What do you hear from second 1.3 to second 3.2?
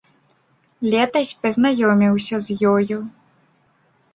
пазнаёміўся з ёю.